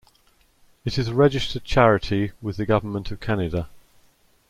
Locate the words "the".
2.57-2.65